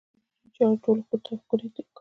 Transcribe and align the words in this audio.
د 0.03 0.03
دوی 0.43 0.49
چارې 0.55 0.75
ټولو 0.83 1.03
ته 1.25 1.31
ښکاره 1.41 1.67
دي. 1.73 1.83